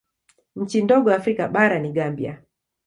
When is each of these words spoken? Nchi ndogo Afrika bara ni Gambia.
Nchi 0.55 0.81
ndogo 0.81 1.13
Afrika 1.13 1.47
bara 1.47 1.79
ni 1.79 1.91
Gambia. 1.91 2.43